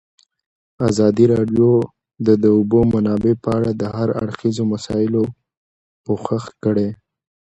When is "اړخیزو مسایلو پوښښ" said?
4.23-6.43